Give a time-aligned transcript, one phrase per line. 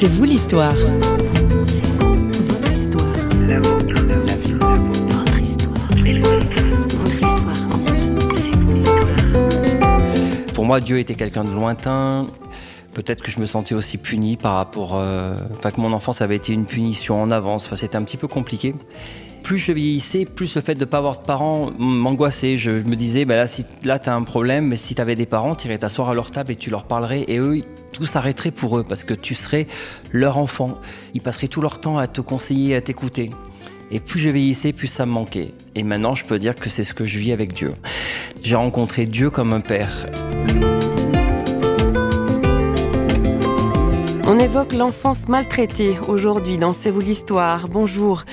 [0.00, 0.76] C'est vous l'histoire.
[10.54, 12.28] Pour moi, Dieu était quelqu'un de lointain.
[12.98, 14.96] Peut-être que je me sentais aussi puni par rapport.
[14.96, 17.64] Euh, enfin, que mon enfance avait été une punition en avance.
[17.64, 18.74] Enfin, c'était un petit peu compliqué.
[19.44, 22.56] Plus je vieillissais, plus le fait de ne pas avoir de parents m'angoissait.
[22.56, 25.14] Je me disais, bah là, si, là, tu as un problème, mais si tu avais
[25.14, 27.24] des parents, tu irais t'asseoir à leur table et tu leur parlerais.
[27.28, 27.62] Et eux,
[27.92, 29.68] tout s'arrêterait pour eux parce que tu serais
[30.10, 30.80] leur enfant.
[31.14, 33.30] Ils passeraient tout leur temps à te conseiller, à t'écouter.
[33.92, 35.54] Et plus je vieillissais, plus ça me manquait.
[35.76, 37.74] Et maintenant, je peux dire que c'est ce que je vis avec Dieu.
[38.42, 40.06] J'ai rencontré Dieu comme un père.
[44.30, 47.66] On évoque l'enfance maltraitée aujourd'hui dans C'est vous l'histoire.
[47.66, 48.24] Bonjour.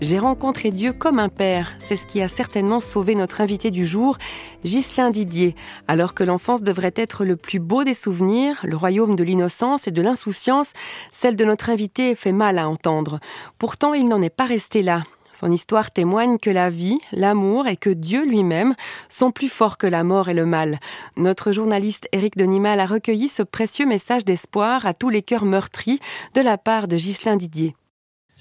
[0.00, 1.76] J'ai rencontré Dieu comme un père.
[1.78, 4.18] C'est ce qui a certainement sauvé notre invité du jour,
[4.64, 5.54] Ghislain Didier.
[5.86, 9.92] Alors que l'enfance devrait être le plus beau des souvenirs, le royaume de l'innocence et
[9.92, 10.72] de l'insouciance,
[11.12, 13.20] celle de notre invité fait mal à entendre.
[13.56, 15.04] Pourtant, il n'en est pas resté là.
[15.34, 18.74] Son histoire témoigne que la vie, l'amour et que Dieu lui-même
[19.08, 20.78] sont plus forts que la mort et le mal.
[21.16, 25.98] Notre journaliste Éric Denimal a recueilli ce précieux message d'espoir à tous les cœurs meurtris
[26.34, 27.74] de la part de Ghislain Didier.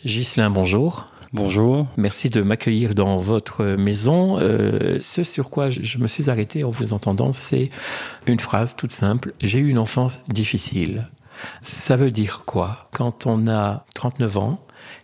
[0.05, 1.07] Ghislain, bonjour.
[1.33, 1.87] Bonjour.
[1.97, 4.37] Merci de m'accueillir dans votre maison.
[4.39, 7.71] Euh, ce sur quoi je me suis arrêté en vous entendant, c'est
[8.27, 9.33] une phrase toute simple.
[9.41, 11.07] J'ai eu une enfance difficile.
[11.63, 12.87] Ça veut dire quoi?
[12.91, 14.59] Quand on a 39 ans,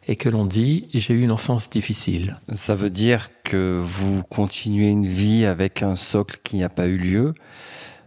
[0.07, 2.39] et que l'on dit j'ai eu une enfance difficile.
[2.53, 6.97] Ça veut dire que vous continuez une vie avec un socle qui n'a pas eu
[6.97, 7.33] lieu.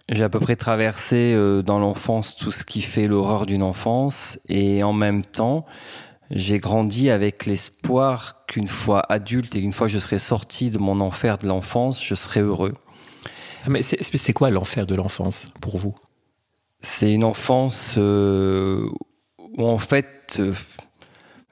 [0.09, 4.39] J'ai à peu près traversé euh, dans l'enfance tout ce qui fait l'horreur d'une enfance
[4.49, 5.65] et en même temps,
[6.31, 11.01] j'ai grandi avec l'espoir qu'une fois adulte et une fois je serai sorti de mon
[11.01, 12.75] enfer de l'enfance, je serai heureux.
[13.65, 15.95] Ah, mais c'est quoi l'enfer de l'enfance pour vous?
[16.81, 18.89] C'est une enfance euh,
[19.57, 20.53] où en fait euh,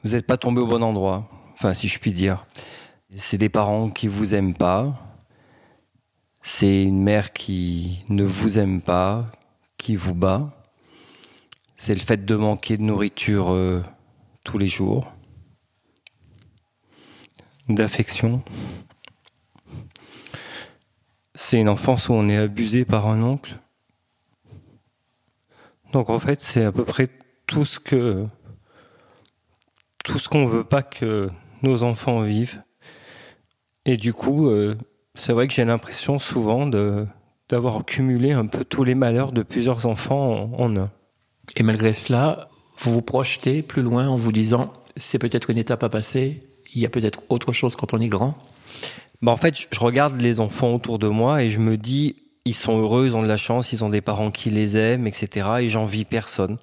[0.02, 2.46] vous n'êtes pas tombé au bon endroit, enfin si je puis dire.
[3.16, 4.94] C'est des parents qui vous aiment pas.
[6.42, 9.30] C'est une mère qui ne vous aime pas,
[9.76, 10.52] qui vous bat.
[11.76, 13.82] C'est le fait de manquer de nourriture euh,
[14.44, 15.12] tous les jours,
[17.68, 18.42] d'affection.
[21.34, 23.56] C'est une enfance où on est abusé par un oncle.
[25.92, 27.08] Donc en fait, c'est à peu près
[27.46, 28.26] tout ce que
[30.10, 31.28] tout ce qu'on veut pas que
[31.62, 32.60] nos enfants vivent.
[33.86, 34.76] Et du coup, euh,
[35.14, 37.06] c'est vrai que j'ai l'impression souvent de,
[37.48, 40.90] d'avoir cumulé un peu tous les malheurs de plusieurs enfants en, un.
[41.54, 42.48] Et malgré cela,
[42.80, 46.40] vous vous projetez plus loin en vous disant, c'est peut-être une étape à passer,
[46.74, 48.36] il y a peut-être autre chose quand on est grand?
[49.22, 52.54] Bah En fait, je regarde les enfants autour de moi et je me dis, ils
[52.54, 55.48] sont heureux, ils ont de la chance, ils ont des parents qui les aiment, etc.
[55.60, 56.58] Et j'envie personne.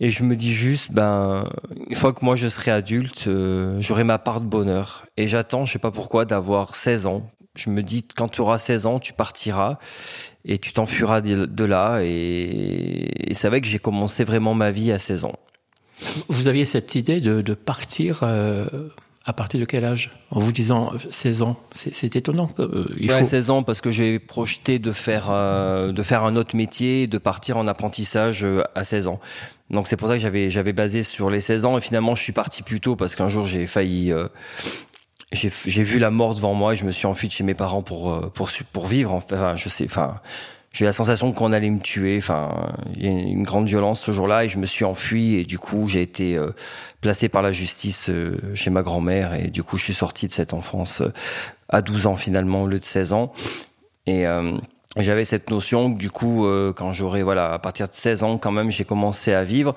[0.00, 1.48] Et je me dis juste, ben,
[1.88, 5.06] une fois que moi je serai adulte, euh, j'aurai ma part de bonheur.
[5.16, 7.30] Et j'attends, je sais pas pourquoi, d'avoir 16 ans.
[7.54, 9.78] Je me dis, quand tu auras 16 ans, tu partiras
[10.44, 12.00] et tu t'enfuiras de là.
[12.02, 15.38] Et, c'est vrai que j'ai commencé vraiment ma vie à 16 ans.
[16.28, 18.66] Vous aviez cette idée de, de partir euh,
[19.24, 20.10] à partir de quel âge?
[20.30, 22.50] En vous disant 16 ans, c'est étonnant.
[22.58, 23.24] Euh, il faut...
[23.24, 27.18] 16 ans parce que j'ai projeté de faire, euh, de faire un autre métier, de
[27.18, 29.20] partir en apprentissage euh, à 16 ans.
[29.70, 32.22] Donc c'est pour ça que j'avais, j'avais basé sur les 16 ans et finalement je
[32.22, 34.12] suis parti plus tôt parce qu'un jour j'ai failli...
[35.32, 37.82] j'ai vu la mort devant moi et je me suis enfui de chez mes parents
[37.82, 39.14] pour, pour, pour vivre.
[39.14, 40.20] Enfin, je sais, enfin,
[40.74, 42.18] j'ai eu la sensation qu'on allait me tuer.
[42.18, 45.44] Enfin, il y a une grande violence ce jour-là et je me suis enfui et
[45.44, 46.50] du coup j'ai été euh,
[47.00, 50.32] placé par la justice euh, chez ma grand-mère et du coup je suis sorti de
[50.32, 51.12] cette enfance euh,
[51.68, 53.32] à 12 ans finalement au lieu de 16 ans.
[54.06, 54.26] Et
[54.98, 56.46] j'avais cette notion que du coup
[56.76, 59.74] quand j'aurais voilà à partir de 16 ans quand même j'ai commencé à vivre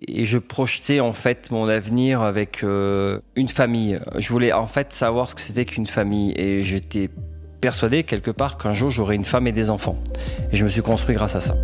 [0.00, 4.00] et je projetais en fait mon avenir avec une famille.
[4.16, 7.10] Je voulais en fait savoir ce que c'était qu'une famille et j'étais
[7.60, 9.98] persuadé quelque part qu'un jour j'aurai une femme et des enfants.
[10.52, 11.56] Et je me suis construit grâce à ça.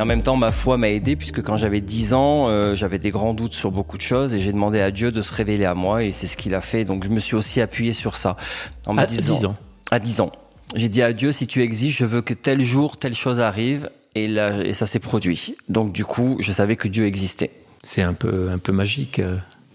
[0.00, 2.98] Et en même temps, ma foi m'a aidé puisque quand j'avais 10 ans, euh, j'avais
[2.98, 5.66] des grands doutes sur beaucoup de choses et j'ai demandé à Dieu de se révéler
[5.66, 6.86] à moi et c'est ce qu'il a fait.
[6.86, 8.38] Donc je me suis aussi appuyé sur ça.
[8.86, 9.56] En à 10 ans
[9.90, 10.32] À 10 ans.
[10.74, 13.90] J'ai dit à Dieu, si tu existes, je veux que tel jour, telle chose arrive.
[14.14, 15.54] Et, là, et ça s'est produit.
[15.68, 17.50] Donc du coup, je savais que Dieu existait.
[17.82, 19.20] C'est un peu, un peu magique.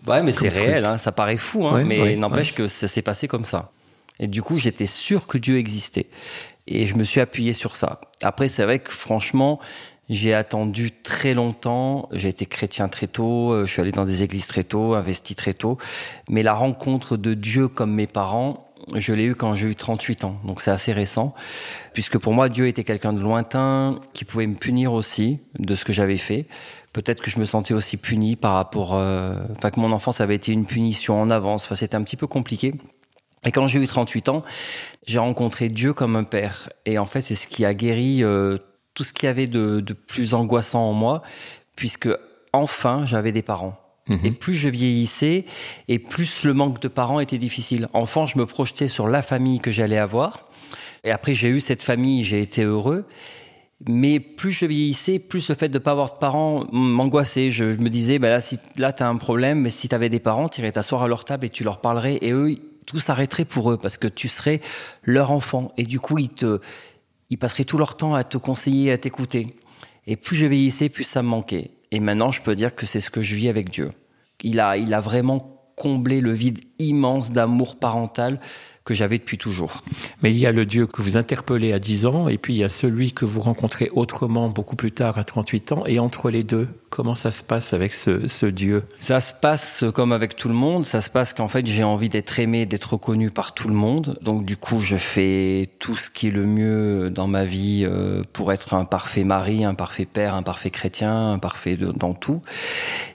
[0.08, 3.28] Ouais, mais c'est réel, hein, ça paraît fou, hein, mais n'empêche que ça s'est passé
[3.28, 3.72] comme ça.
[4.20, 6.08] Et du coup, j'étais sûr que Dieu existait.
[6.68, 8.02] Et je me suis appuyé sur ça.
[8.24, 9.60] Après, c'est vrai que franchement,
[10.10, 12.10] j'ai attendu très longtemps.
[12.12, 13.52] J'ai été chrétien très tôt.
[13.52, 15.78] Euh, je suis allé dans des églises très tôt, investi très tôt.
[16.30, 20.26] Mais la rencontre de Dieu comme mes parents, je l'ai eu quand j'ai eu 38
[20.26, 21.34] ans, donc c'est assez récent,
[21.94, 25.86] puisque pour moi Dieu était quelqu'un de lointain, qui pouvait me punir aussi de ce
[25.86, 26.46] que j'avais fait.
[26.94, 30.36] Peut-être que je me sentais aussi puni par rapport, euh, enfin que mon enfance avait
[30.36, 31.66] été une punition en avance.
[31.66, 32.74] Enfin, c'était un petit peu compliqué.
[33.46, 34.44] Et quand j'ai eu 38 ans,
[35.06, 36.70] j'ai rencontré Dieu comme un père.
[36.86, 38.58] Et en fait, c'est ce qui a guéri euh,
[38.94, 41.22] tout ce qu'il y avait de, de plus angoissant en moi,
[41.76, 42.10] puisque
[42.54, 43.78] enfin j'avais des parents.
[44.24, 45.46] Et plus je vieillissais,
[45.88, 47.88] et plus le manque de parents était difficile.
[47.94, 50.50] Enfant, je me projetais sur la famille que j'allais avoir.
[51.04, 53.06] Et après, j'ai eu cette famille, j'ai été heureux.
[53.88, 57.50] Mais plus je vieillissais, plus le fait de ne pas avoir de parents m'angoissait.
[57.50, 60.10] Je, me disais, bah là, si, là, tu as un problème, mais si tu avais
[60.10, 62.20] des parents, tu irais t'asseoir à leur table et tu leur parlerais.
[62.22, 62.56] Et eux,
[62.86, 64.62] tout s'arrêterait pour eux parce que tu serais
[65.04, 65.72] leur enfant.
[65.78, 66.60] Et du coup, ils, te,
[67.32, 69.56] ils passeraient tout leur temps à te conseiller, à t'écouter.
[70.08, 71.72] Et plus je vieillissais, plus ça me manquait.
[71.92, 73.90] Et maintenant, je peux dire que c'est ce que je vis avec Dieu.
[74.44, 78.40] Il a, il a vraiment comblé le vide immense d'amour parental
[78.86, 79.82] que j'avais depuis toujours.
[80.22, 82.58] Mais il y a le Dieu que vous interpellez à 10 ans, et puis il
[82.58, 86.30] y a celui que vous rencontrez autrement beaucoup plus tard à 38 ans, et entre
[86.30, 88.84] les deux, comment ça se passe avec ce, ce Dieu?
[89.00, 92.10] Ça se passe comme avec tout le monde, ça se passe qu'en fait j'ai envie
[92.10, 96.12] d'être aimé, d'être reconnu par tout le monde, donc du coup je fais tout ce
[96.12, 100.06] qui est le mieux dans ma vie euh, pour être un parfait mari, un parfait
[100.06, 102.44] père, un parfait chrétien, un parfait dans tout,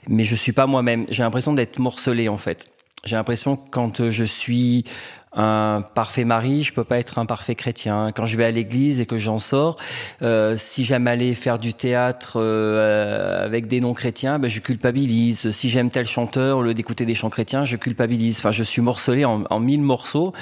[0.09, 2.67] mais je suis pas moi-même, j'ai l'impression d'être morcelé en fait.
[3.03, 4.85] J'ai l'impression que quand je suis
[5.33, 8.11] un parfait mari, je peux pas être un parfait chrétien.
[8.13, 9.77] Quand je vais à l'église et que j'en sors,
[10.21, 15.51] euh, si j'aime aller faire du théâtre euh, avec des non chrétiens, ben je culpabilise.
[15.51, 18.39] Si j'aime tel chanteur, au lieu d'écouter des chants chrétiens, je culpabilise.
[18.39, 20.33] Enfin, je suis morcelé en, en, mille morceaux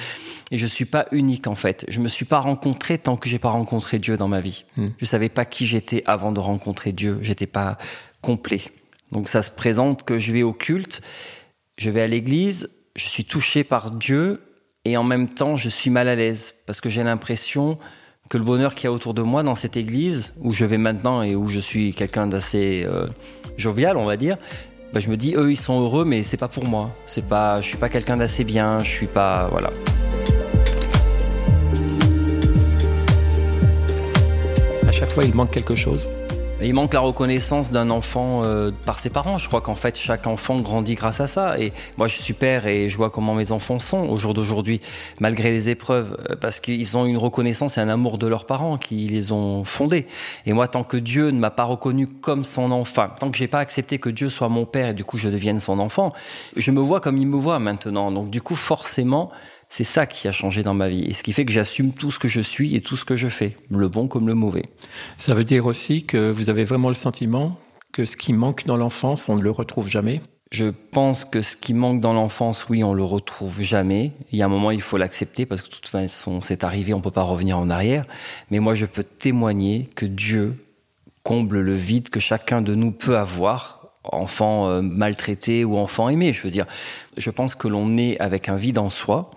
[0.49, 1.85] et je suis pas unique en fait.
[1.87, 4.65] Je me suis pas rencontré tant que j'ai pas rencontré Dieu dans ma vie.
[4.75, 4.87] Mm.
[4.97, 7.19] Je savais pas qui j'étais avant de rencontrer Dieu.
[7.21, 7.77] J'étais pas
[8.21, 8.61] complet.
[9.11, 11.01] Donc ça se présente que je vais au culte,
[11.79, 14.41] je vais à l'église, je suis touché par Dieu
[14.83, 17.79] et en même temps je suis mal à l'aise parce que j'ai l'impression
[18.29, 20.77] que le bonheur qu'il y a autour de moi dans cette église où je vais
[20.77, 23.07] maintenant et où je suis quelqu'un d'assez euh,
[23.55, 24.37] jovial on va dire
[24.91, 26.91] bah, je me dis eux ils sont heureux mais c'est pas pour moi.
[27.05, 29.69] C'est pas je suis pas quelqu'un d'assez bien je suis pas voilà.
[34.85, 36.11] À chaque fois il manque quelque chose
[36.61, 39.37] il manque la reconnaissance d'un enfant euh, par ses parents.
[39.37, 41.57] Je crois qu'en fait, chaque enfant grandit grâce à ça.
[41.57, 44.81] Et moi, je suis père et je vois comment mes enfants sont au jour d'aujourd'hui,
[45.21, 48.77] malgré les épreuves, euh, parce qu'ils ont une reconnaissance et un amour de leurs parents
[48.77, 50.05] qui les ont fondés.
[50.45, 53.47] Et moi, tant que Dieu ne m'a pas reconnu comme son enfant, tant que j'ai
[53.47, 56.13] pas accepté que Dieu soit mon père et du coup je devienne son enfant,
[56.55, 58.11] je me vois comme il me voit maintenant.
[58.11, 59.31] Donc du coup, forcément,
[59.69, 61.03] c'est ça qui a changé dans ma vie.
[61.03, 63.15] Et ce qui fait que j'assume tout ce que je suis et tout ce que
[63.15, 64.65] je fais, le bon comme le mauvais.
[65.17, 67.59] Ça veut dire aussi que vous avez vraiment le sentiment
[67.91, 70.21] que ce qui manque dans l'enfance, on ne le retrouve jamais?
[70.51, 74.13] Je pense que ce qui manque dans l'enfance, oui, on le retrouve jamais.
[74.31, 76.93] Il y a un moment, il faut l'accepter parce que de toute façon, c'est arrivé,
[76.93, 78.05] on peut pas revenir en arrière.
[78.49, 80.55] Mais moi, je peux témoigner que Dieu
[81.23, 83.78] comble le vide que chacun de nous peut avoir,
[84.11, 86.33] enfant euh, maltraité ou enfant aimé.
[86.33, 86.65] Je veux dire,
[87.17, 89.31] je pense que l'on est avec un vide en soi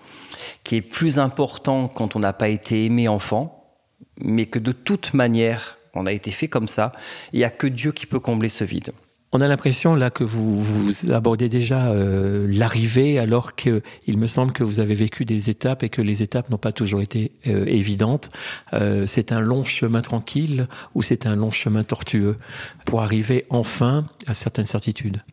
[0.63, 3.75] qui est plus important quand on n'a pas été aimé enfant,
[4.17, 6.91] mais que de toute manière, on a été fait comme ça.
[7.31, 8.91] Il n'y a que Dieu qui peut combler ce vide.
[9.35, 13.81] On a l'impression là que vous, vous abordez déjà euh, l'arrivée, alors qu'il
[14.15, 17.01] me semble que vous avez vécu des étapes et que les étapes n'ont pas toujours
[17.01, 18.29] été euh, évidentes.
[18.73, 22.37] Euh, c'est un long chemin tranquille ou c'est un long chemin tortueux
[22.85, 25.23] pour arriver enfin à certaines certitudes?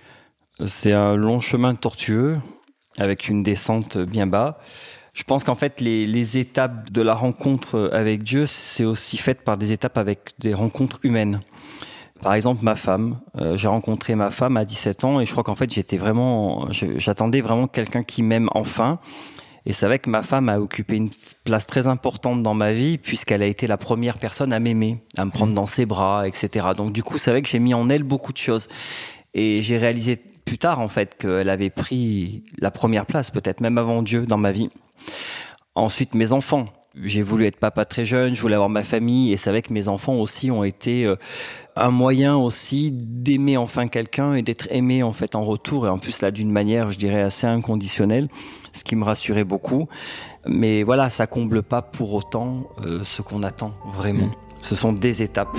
[0.65, 2.37] C'est un long chemin tortueux
[2.97, 4.61] avec une descente bien bas.
[5.13, 9.43] Je pense qu'en fait, les, les, étapes de la rencontre avec Dieu, c'est aussi fait
[9.43, 11.43] par des étapes avec des rencontres humaines.
[12.23, 13.21] Par exemple, ma femme.
[13.39, 16.69] Euh, j'ai rencontré ma femme à 17 ans et je crois qu'en fait, j'étais vraiment,
[16.71, 18.99] j'attendais vraiment quelqu'un qui m'aime enfin.
[19.67, 21.11] Et c'est vrai que ma femme a occupé une
[21.45, 25.25] place très importante dans ma vie puisqu'elle a été la première personne à m'aimer, à
[25.25, 25.57] me prendre mmh.
[25.57, 26.69] dans ses bras, etc.
[26.77, 28.69] Donc du coup, c'est vrai que j'ai mis en elle beaucoup de choses.
[29.35, 33.79] Et j'ai réalisé plus tard, en fait, qu'elle avait pris la première place, peut-être même
[33.79, 34.71] avant Dieu dans ma vie.
[35.75, 36.67] Ensuite, mes enfants.
[36.97, 39.73] J'ai voulu être papa très jeune, je voulais avoir ma famille, et c'est vrai que
[39.73, 41.15] mes enfants aussi ont été euh,
[41.77, 45.99] un moyen aussi d'aimer enfin quelqu'un et d'être aimé en fait en retour, et en
[45.99, 48.29] plus là d'une manière, je dirais, assez inconditionnelle,
[48.73, 49.89] ce qui me rassurait beaucoup.
[50.47, 54.27] Mais voilà, ça comble pas pour autant euh, ce qu'on attend vraiment.
[54.27, 54.35] Mmh.
[54.61, 55.57] Ce sont des étapes.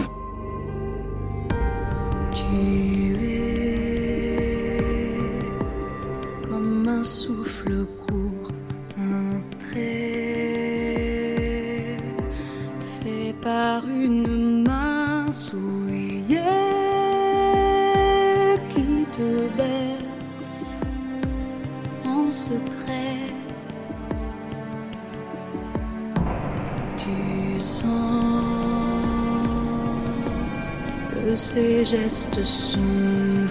[31.41, 32.79] Ses gestes sont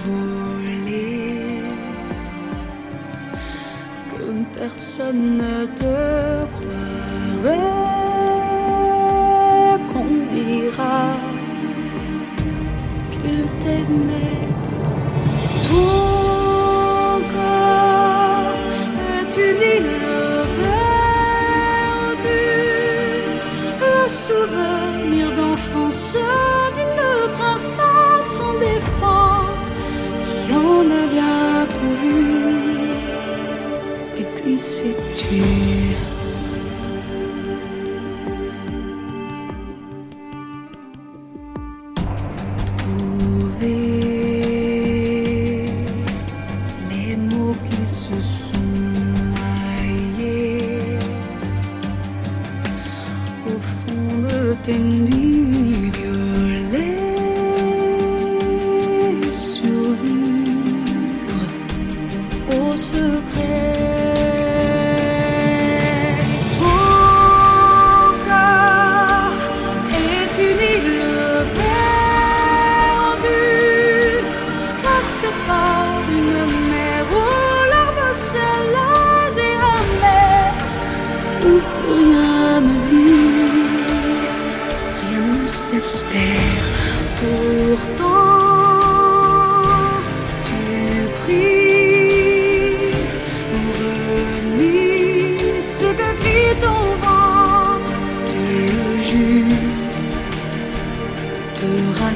[0.06, 1.60] volés,
[4.10, 7.80] que personne ne te croirait.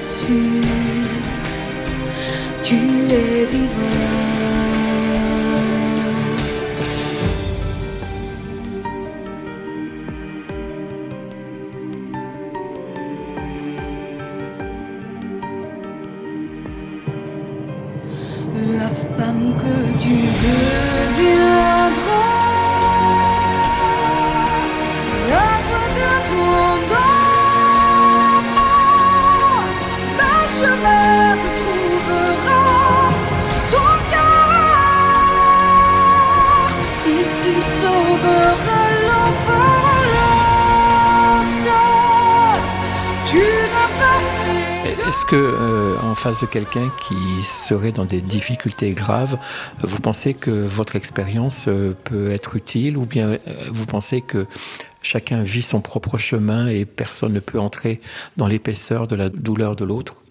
[0.04, 0.73] 去。
[45.34, 49.36] Que, euh, en face de quelqu'un qui serait dans des difficultés graves,
[49.82, 53.38] vous pensez que votre expérience euh, peut être utile ou bien euh,
[53.72, 54.46] vous pensez que
[55.02, 58.00] chacun vit son propre chemin et personne ne peut entrer
[58.36, 60.22] dans l'épaisseur de la douleur de l'autre?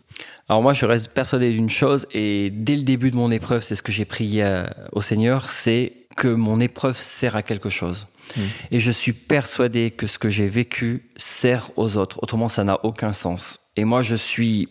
[0.47, 3.75] Alors moi, je reste persuadé d'une chose, et dès le début de mon épreuve, c'est
[3.75, 8.07] ce que j'ai prié au Seigneur, c'est que mon épreuve sert à quelque chose.
[8.37, 8.41] Hmm.
[8.71, 12.19] Et je suis persuadé que ce que j'ai vécu sert aux autres.
[12.21, 13.59] Autrement, ça n'a aucun sens.
[13.75, 14.69] Et moi, je suis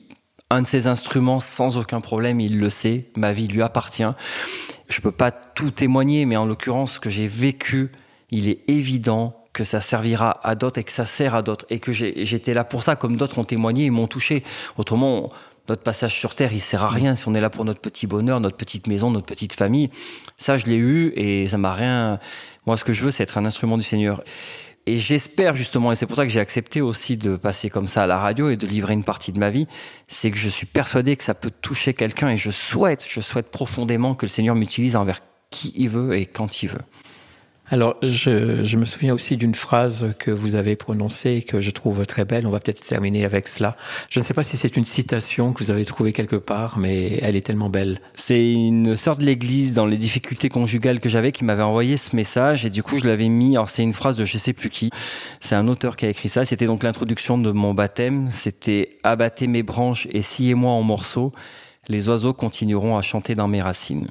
[0.52, 2.40] un de ces instruments sans aucun problème.
[2.40, 3.06] Il le sait.
[3.16, 4.04] Ma vie lui appartient.
[4.88, 7.90] Je peux pas tout témoigner, mais en l'occurrence, ce que j'ai vécu,
[8.30, 11.78] il est évident que ça servira à d'autres et que ça sert à d'autres et
[11.78, 14.44] que j'étais là pour ça, comme d'autres ont témoigné et m'ont touché.
[14.78, 15.30] Autrement,
[15.68, 18.06] notre passage sur Terre, il sert à rien si on est là pour notre petit
[18.06, 19.90] bonheur, notre petite maison, notre petite famille.
[20.37, 22.18] Ça, je l'ai eu et ça m'a rien.
[22.66, 24.23] Moi, ce que je veux, c'est être un instrument du Seigneur.
[24.87, 28.03] Et j'espère justement, et c'est pour ça que j'ai accepté aussi de passer comme ça
[28.03, 29.69] à la radio et de livrer une partie de ma vie,
[30.09, 33.51] c'est que je suis persuadé que ça peut toucher quelqu'un et je souhaite, je souhaite
[33.51, 35.21] profondément que le Seigneur m'utilise envers
[35.51, 36.81] qui il veut et quand il veut.
[37.71, 42.04] Alors, je, me souviens aussi d'une phrase que vous avez prononcée et que je trouve
[42.04, 42.47] très belle.
[42.47, 43.76] On va peut-être terminer avec cela.
[44.11, 47.19] Je ne sais pas si c'est une citation que vous avez trouvée quelque part, mais
[47.23, 48.00] elle est tellement belle.
[48.14, 52.14] C'est une sœur de l'église dans les difficultés conjugales que j'avais qui m'avait envoyé ce
[52.14, 53.57] message et du coup je l'avais mis.
[53.57, 54.90] Alors c'est une phrase de je sais plus qui.
[55.40, 56.45] C'est un auteur qui a écrit ça.
[56.45, 58.31] C'était donc l'introduction de mon baptême.
[58.33, 61.33] C'était abattez mes branches et sciez-moi en morceaux.
[61.88, 64.09] Les oiseaux continueront à chanter dans mes racines.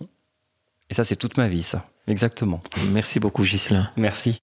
[0.92, 1.86] Et ça, c'est toute ma vie, ça.
[2.08, 2.62] Exactement.
[2.92, 3.90] Merci beaucoup, Ghislain.
[3.96, 4.40] Merci.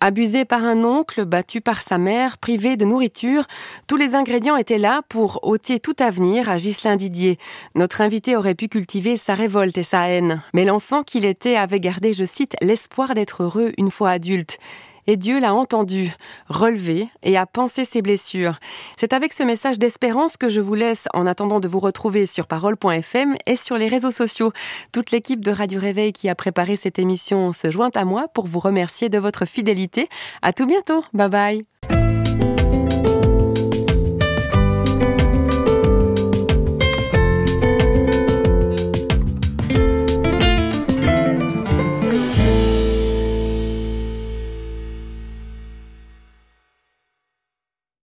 [0.00, 3.44] Abusé par un oncle, battu par sa mère, privé de nourriture,
[3.86, 7.38] tous les ingrédients étaient là pour ôter tout avenir à Ghislain Didier.
[7.76, 10.42] Notre invité aurait pu cultiver sa révolte et sa haine.
[10.52, 14.58] Mais l'enfant qu'il était avait gardé, je cite, l'espoir d'être heureux une fois adulte
[15.06, 16.12] et Dieu l'a entendu,
[16.48, 18.58] relevé et a pensé ses blessures.
[18.96, 22.46] C'est avec ce message d'espérance que je vous laisse en attendant de vous retrouver sur
[22.46, 24.52] parole.fm et sur les réseaux sociaux.
[24.92, 28.46] Toute l'équipe de Radio Réveil qui a préparé cette émission se joint à moi pour
[28.46, 30.08] vous remercier de votre fidélité.
[30.42, 31.04] À tout bientôt.
[31.12, 31.93] Bye bye.